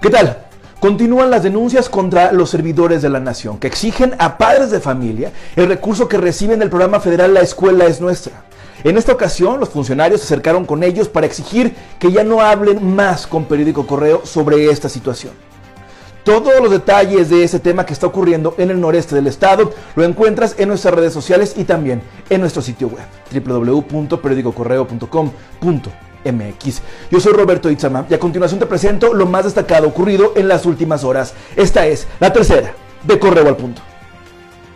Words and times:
¿Qué 0.00 0.08
tal? 0.08 0.46
Continúan 0.80 1.30
las 1.30 1.42
denuncias 1.42 1.90
contra 1.90 2.32
los 2.32 2.48
servidores 2.48 3.02
de 3.02 3.10
la 3.10 3.20
nación, 3.20 3.58
que 3.58 3.66
exigen 3.66 4.14
a 4.18 4.38
padres 4.38 4.70
de 4.70 4.80
familia 4.80 5.30
el 5.56 5.68
recurso 5.68 6.08
que 6.08 6.16
reciben 6.16 6.58
del 6.58 6.70
programa 6.70 7.00
federal 7.00 7.34
La 7.34 7.40
Escuela 7.40 7.84
es 7.84 8.00
Nuestra. 8.00 8.44
En 8.82 8.96
esta 8.96 9.12
ocasión, 9.12 9.60
los 9.60 9.68
funcionarios 9.68 10.22
se 10.22 10.24
acercaron 10.24 10.64
con 10.64 10.82
ellos 10.82 11.10
para 11.10 11.26
exigir 11.26 11.76
que 11.98 12.10
ya 12.10 12.24
no 12.24 12.40
hablen 12.40 12.96
más 12.96 13.26
con 13.26 13.44
Periódico 13.44 13.86
Correo 13.86 14.24
sobre 14.24 14.70
esta 14.70 14.88
situación. 14.88 15.34
Todos 16.24 16.58
los 16.62 16.70
detalles 16.70 17.28
de 17.28 17.44
ese 17.44 17.60
tema 17.60 17.84
que 17.84 17.92
está 17.92 18.06
ocurriendo 18.06 18.54
en 18.56 18.70
el 18.70 18.80
noreste 18.80 19.14
del 19.14 19.26
estado 19.26 19.70
lo 19.96 20.04
encuentras 20.04 20.54
en 20.58 20.68
nuestras 20.68 20.94
redes 20.94 21.12
sociales 21.12 21.56
y 21.58 21.64
también 21.64 22.00
en 22.30 22.40
nuestro 22.40 22.62
sitio 22.62 22.88
web 22.88 23.04
www.periodicocorreo.com.mx. 23.30 26.09
MX. 26.24 26.82
Yo 27.10 27.20
soy 27.20 27.32
Roberto 27.32 27.70
Itzama 27.70 28.06
y 28.08 28.14
a 28.14 28.20
continuación 28.20 28.60
te 28.60 28.66
presento 28.66 29.14
lo 29.14 29.26
más 29.26 29.44
destacado 29.44 29.88
ocurrido 29.88 30.32
en 30.36 30.48
las 30.48 30.66
últimas 30.66 31.04
horas. 31.04 31.34
Esta 31.56 31.86
es 31.86 32.06
la 32.18 32.32
tercera 32.32 32.74
de 33.04 33.18
Correo 33.18 33.48
al 33.48 33.56
Punto. 33.56 33.82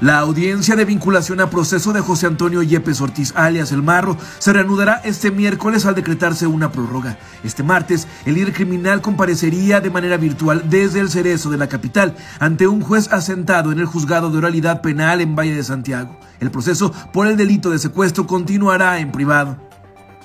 La 0.00 0.20
audiencia 0.20 0.76
de 0.76 0.86
vinculación 0.86 1.42
a 1.42 1.50
proceso 1.50 1.92
de 1.92 2.00
José 2.00 2.26
Antonio 2.26 2.62
Yepes 2.62 3.02
Ortiz, 3.02 3.34
alias 3.36 3.70
El 3.70 3.82
Marro, 3.82 4.16
se 4.38 4.50
reanudará 4.50 5.02
este 5.04 5.30
miércoles 5.30 5.84
al 5.84 5.94
decretarse 5.94 6.46
una 6.46 6.72
prórroga. 6.72 7.18
Este 7.44 7.62
martes, 7.62 8.08
el 8.24 8.32
líder 8.32 8.54
criminal 8.54 9.02
comparecería 9.02 9.82
de 9.82 9.90
manera 9.90 10.16
virtual 10.16 10.62
desde 10.70 11.00
el 11.00 11.10
cerezo 11.10 11.50
de 11.50 11.58
la 11.58 11.68
capital 11.68 12.16
ante 12.38 12.66
un 12.66 12.80
juez 12.80 13.12
asentado 13.12 13.72
en 13.72 13.78
el 13.78 13.84
juzgado 13.84 14.30
de 14.30 14.38
oralidad 14.38 14.80
penal 14.80 15.20
en 15.20 15.36
Valle 15.36 15.54
de 15.54 15.64
Santiago. 15.64 16.18
El 16.40 16.50
proceso 16.50 16.94
por 17.12 17.26
el 17.26 17.36
delito 17.36 17.68
de 17.68 17.78
secuestro 17.78 18.26
continuará 18.26 19.00
en 19.00 19.12
privado. 19.12 19.69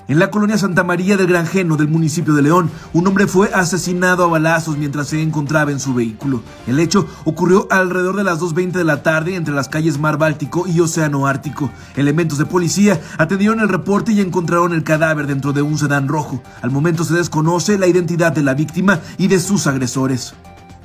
En 0.08 0.20
la 0.20 0.30
colonia 0.30 0.60
Santa 0.60 0.84
María 0.84 1.18
del 1.18 1.26
Granjeno 1.26 1.78
del 1.78 1.88
municipio 1.88 2.36
de 2.36 2.44
León, 2.44 2.70
un 2.94 3.08
hombre 3.08 3.26
fue 3.26 3.50
asesinado 3.52 4.24
a 4.24 4.28
balazos 4.28 4.78
mientras 4.78 5.08
se 5.08 5.20
encontraba 5.20 5.72
en 5.72 5.80
su 5.80 5.96
vehículo. 5.96 6.44
El 6.68 6.80
hecho 6.80 7.08
ocurrió 7.24 7.68
alrededor 7.72 8.16
de 8.16 8.24
las 8.24 8.40
2.20 8.40 8.74
de 8.74 8.84
la 8.84 9.02
tarde 9.02 9.36
entre 9.36 9.56
las 9.56 9.68
calles 9.68 9.98
Mar 9.98 10.20
Báltico 10.20 10.68
y 10.68 10.80
Océano 10.80 11.26
Ártico. 11.26 11.72
Elementos 11.96 12.38
de 12.38 12.46
policía 12.46 13.02
atendieron 13.18 13.62
el 13.62 13.70
reporte 13.70 14.12
y 14.12 14.22
encontraron 14.22 14.74
el 14.74 14.84
cadáver 14.84 15.26
dentro 15.26 15.54
de 15.54 15.64
un 15.64 15.80
sedán 15.80 16.08
rojo. 16.08 16.44
Al 16.62 16.70
momento 16.70 17.04
se 17.04 17.16
desconoce 17.16 17.80
la 17.80 17.88
identidad 17.88 18.32
de 18.32 18.44
la 18.44 18.54
víctima 18.54 19.00
y 19.18 19.28
de 19.28 19.40
sus 19.40 19.66
agresores. 19.66 20.36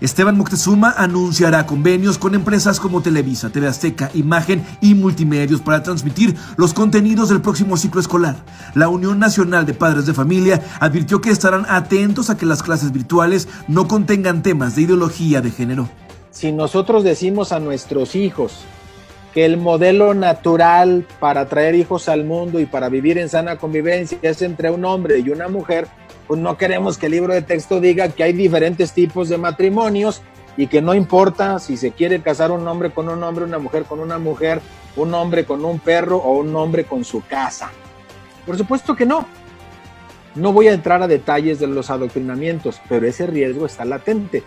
Esteban 0.00 0.38
Moctezuma 0.38 0.94
anunciará 0.96 1.66
convenios 1.66 2.16
con 2.16 2.34
empresas 2.34 2.80
como 2.80 3.02
Televisa, 3.02 3.50
TV 3.50 3.66
Azteca, 3.66 4.10
Imagen 4.14 4.64
y 4.80 4.94
Multimedios 4.94 5.60
para 5.60 5.82
transmitir 5.82 6.34
los 6.56 6.72
contenidos 6.72 7.28
del 7.28 7.42
próximo 7.42 7.76
ciclo 7.76 8.00
escolar. 8.00 8.36
La 8.74 8.88
Unión 8.88 9.18
Nacional 9.18 9.66
de 9.66 9.74
Padres 9.74 10.06
de 10.06 10.14
Familia 10.14 10.62
advirtió 10.80 11.20
que 11.20 11.30
estarán 11.30 11.66
atentos 11.68 12.30
a 12.30 12.36
que 12.38 12.46
las 12.46 12.62
clases 12.62 12.92
virtuales 12.92 13.48
no 13.68 13.88
contengan 13.88 14.42
temas 14.42 14.74
de 14.74 14.82
ideología 14.82 15.42
de 15.42 15.50
género. 15.50 15.88
Si 16.30 16.50
nosotros 16.50 17.04
decimos 17.04 17.52
a 17.52 17.60
nuestros 17.60 18.14
hijos 18.14 18.64
que 19.34 19.44
el 19.44 19.56
modelo 19.56 20.14
natural 20.14 21.06
para 21.20 21.46
traer 21.46 21.74
hijos 21.74 22.08
al 22.08 22.24
mundo 22.24 22.58
y 22.58 22.66
para 22.66 22.88
vivir 22.88 23.18
en 23.18 23.28
sana 23.28 23.56
convivencia 23.56 24.18
es 24.22 24.42
entre 24.42 24.70
un 24.70 24.84
hombre 24.84 25.18
y 25.20 25.30
una 25.30 25.48
mujer, 25.48 25.86
pues 26.26 26.40
no 26.40 26.56
queremos 26.56 26.98
que 26.98 27.06
el 27.06 27.12
libro 27.12 27.32
de 27.32 27.42
texto 27.42 27.80
diga 27.80 28.08
que 28.08 28.24
hay 28.24 28.32
diferentes 28.32 28.92
tipos 28.92 29.28
de 29.28 29.38
matrimonios 29.38 30.22
y 30.56 30.66
que 30.66 30.82
no 30.82 30.94
importa 30.94 31.58
si 31.58 31.76
se 31.76 31.92
quiere 31.92 32.20
casar 32.22 32.50
un 32.50 32.66
hombre 32.66 32.90
con 32.90 33.08
un 33.08 33.22
hombre, 33.22 33.44
una 33.44 33.58
mujer 33.58 33.84
con 33.84 34.00
una 34.00 34.19
mujer, 34.19 34.60
un 34.96 35.14
hombre 35.14 35.44
con 35.44 35.64
un 35.64 35.78
perro 35.78 36.16
o 36.19 36.38
un 36.38 36.54
hombre 36.56 36.84
con 36.84 37.04
su 37.04 37.22
casa. 37.24 37.70
Por 38.44 38.58
supuesto 38.58 38.96
que 38.96 39.06
no. 39.06 39.26
No 40.34 40.52
voy 40.52 40.69
a 40.69 40.72
entrar 40.72 41.02
a 41.02 41.08
detalles 41.08 41.58
de 41.58 41.66
los 41.66 41.90
adoctrinamientos, 41.90 42.80
pero 42.88 43.06
ese 43.06 43.26
riesgo 43.26 43.66
está 43.66 43.84
latente. 43.84 44.42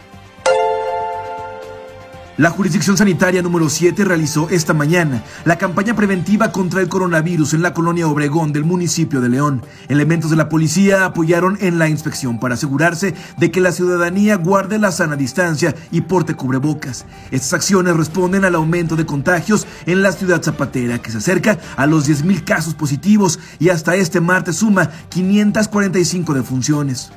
La 2.36 2.50
jurisdicción 2.50 2.98
sanitaria 2.98 3.44
número 3.44 3.70
7 3.70 4.06
realizó 4.06 4.50
esta 4.50 4.74
mañana 4.74 5.22
la 5.46 5.60
campaña 5.60 5.96
preventiva 5.96 6.52
contra 6.52 6.82
el 6.82 6.90
coronavirus 6.90 7.54
en 7.54 7.62
la 7.62 7.76
colonia 7.76 8.08
Obregón 8.08 8.52
del 8.52 8.64
municipio 8.64 9.22
de 9.22 9.30
León. 9.30 9.64
Elementos 9.88 10.32
de 10.32 10.36
la 10.38 10.50
policía 10.50 11.06
apoyaron 11.06 11.60
en 11.62 11.78
la 11.78 11.90
inspección 11.90 12.40
para 12.40 12.56
asegurarse 12.56 13.14
de 13.38 13.52
que 13.52 13.62
la 13.62 13.72
ciudadanía 13.72 14.38
guarde 14.38 14.80
la 14.80 14.92
sana 14.92 15.16
distancia 15.16 15.76
y 15.92 16.02
porte 16.02 16.34
cubrebocas. 16.34 17.06
Estas 17.30 17.54
acciones 17.54 17.96
responden 17.96 18.46
al 18.46 18.56
aumento 18.56 18.96
de 18.96 19.06
contagios 19.06 19.68
en 19.86 20.02
la 20.02 20.12
ciudad 20.12 20.42
zapatera, 20.42 20.98
que 20.98 21.12
se 21.12 21.20
acerca 21.20 21.60
a 21.76 21.86
los 21.86 22.10
10.000 22.10 22.44
casos 22.46 22.74
positivos 22.74 23.38
y 23.60 23.70
hasta 23.70 23.94
este 23.96 24.22
martes 24.22 24.56
suma 24.56 24.90
545 25.10 26.34
defunciones. 26.34 27.12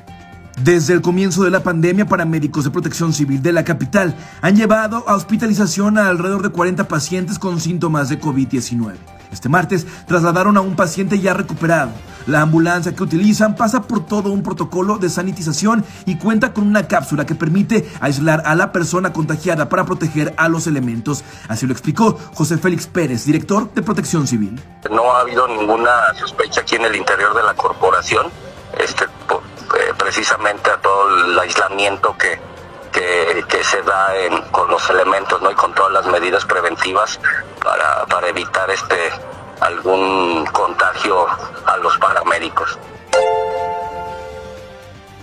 Desde 0.63 0.93
el 0.93 1.03
comienzo 1.03 1.43
de 1.43 1.51
la 1.51 1.61
pandemia, 1.61 2.07
paramédicos 2.07 2.63
de 2.63 2.71
protección 2.71 3.13
civil 3.13 3.43
de 3.43 3.53
la 3.53 3.63
capital 3.63 4.15
han 4.41 4.55
llevado 4.55 5.03
a 5.07 5.13
hospitalización 5.13 5.99
a 5.99 6.09
alrededor 6.09 6.41
de 6.41 6.49
40 6.49 6.87
pacientes 6.87 7.37
con 7.37 7.61
síntomas 7.61 8.09
de 8.09 8.19
COVID-19. 8.19 8.95
Este 9.31 9.49
martes 9.49 9.85
trasladaron 10.07 10.57
a 10.57 10.61
un 10.61 10.75
paciente 10.75 11.19
ya 11.19 11.35
recuperado. 11.35 11.91
La 12.25 12.41
ambulancia 12.41 12.95
que 12.95 13.03
utilizan 13.03 13.55
pasa 13.55 13.83
por 13.83 14.07
todo 14.07 14.31
un 14.31 14.41
protocolo 14.41 14.97
de 14.97 15.09
sanitización 15.09 15.85
y 16.07 16.17
cuenta 16.17 16.53
con 16.53 16.65
una 16.65 16.87
cápsula 16.87 17.27
que 17.27 17.35
permite 17.35 17.87
aislar 18.01 18.41
a 18.43 18.55
la 18.55 18.71
persona 18.71 19.13
contagiada 19.13 19.69
para 19.69 19.85
proteger 19.85 20.33
a 20.37 20.49
los 20.49 20.65
elementos. 20.65 21.23
Así 21.47 21.67
lo 21.67 21.71
explicó 21.71 22.17
José 22.33 22.57
Félix 22.57 22.87
Pérez, 22.87 23.25
director 23.25 23.71
de 23.75 23.83
Protección 23.83 24.25
Civil. 24.25 24.59
No 24.89 25.13
ha 25.13 25.21
habido 25.21 25.47
ninguna 25.47 25.91
sospecha 26.15 26.61
aquí 26.61 26.77
en 26.77 26.85
el 26.85 26.95
interior 26.95 27.35
de 27.35 27.43
la 27.43 27.53
corporación. 27.53 28.25
Este, 28.83 29.05
precisamente 30.07 30.71
a 30.71 30.77
todo 30.77 31.25
el 31.25 31.37
aislamiento 31.37 32.15
que, 32.17 32.39
que, 32.93 33.61
se 33.61 33.81
da 33.81 34.07
con 34.51 34.69
los 34.69 34.89
elementos 34.89 35.41
¿no? 35.41 35.51
y 35.51 35.53
con 35.53 35.75
todas 35.75 35.91
las 35.91 36.05
medidas 36.05 36.45
preventivas 36.45 37.19
para, 37.61 38.05
para 38.05 38.29
evitar 38.29 38.69
este 38.69 38.95
algún 39.59 40.45
contagio 40.53 41.27
a 41.65 41.75
los 41.83 41.97
paramédicos. 41.97 42.79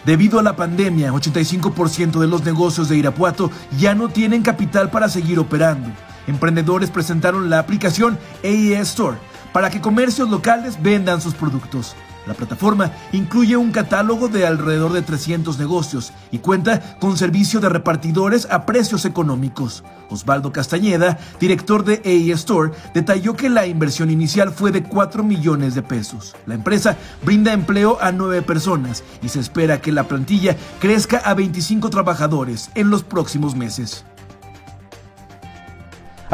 Debido 0.04 0.38
a 0.38 0.42
la 0.42 0.54
pandemia, 0.54 1.12
85% 1.12 2.20
de 2.20 2.26
los 2.26 2.44
negocios 2.44 2.90
de 2.90 2.96
Irapuato 2.96 3.50
ya 3.78 3.94
no 3.94 4.10
tienen 4.10 4.42
capital 4.42 4.90
para 4.90 5.08
seguir 5.08 5.38
operando. 5.38 5.88
Emprendedores 6.26 6.90
presentaron 6.90 7.48
la 7.48 7.58
aplicación 7.58 8.18
AES 8.42 8.80
Store 8.80 9.16
para 9.54 9.70
que 9.70 9.80
comercios 9.80 10.28
locales 10.28 10.82
vendan 10.82 11.22
sus 11.22 11.32
productos. 11.32 11.96
La 12.26 12.34
plataforma 12.34 12.90
incluye 13.12 13.56
un 13.56 13.70
catálogo 13.70 14.28
de 14.28 14.46
alrededor 14.46 14.92
de 14.92 15.02
300 15.02 15.58
negocios 15.58 16.12
y 16.30 16.38
cuenta 16.38 16.96
con 16.98 17.16
servicio 17.16 17.60
de 17.60 17.68
repartidores 17.68 18.48
a 18.50 18.64
precios 18.64 19.04
económicos. 19.04 19.84
Osvaldo 20.08 20.52
Castañeda, 20.52 21.18
director 21.38 21.84
de 21.84 22.00
AE 22.04 22.32
Store, 22.32 22.72
detalló 22.94 23.34
que 23.34 23.50
la 23.50 23.66
inversión 23.66 24.10
inicial 24.10 24.52
fue 24.52 24.70
de 24.70 24.82
4 24.82 25.22
millones 25.22 25.74
de 25.74 25.82
pesos. 25.82 26.34
La 26.46 26.54
empresa 26.54 26.96
brinda 27.24 27.52
empleo 27.52 27.98
a 28.00 28.12
9 28.12 28.42
personas 28.42 29.04
y 29.22 29.28
se 29.28 29.40
espera 29.40 29.80
que 29.80 29.92
la 29.92 30.04
plantilla 30.04 30.56
crezca 30.80 31.18
a 31.18 31.34
25 31.34 31.90
trabajadores 31.90 32.70
en 32.74 32.90
los 32.90 33.02
próximos 33.02 33.54
meses. 33.54 34.04